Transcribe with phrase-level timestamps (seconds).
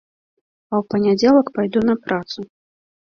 [0.71, 2.39] А ў панядзелак пайду на працу.